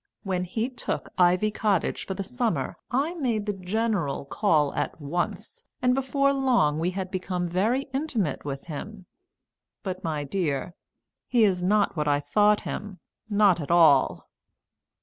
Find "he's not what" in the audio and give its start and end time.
11.27-12.07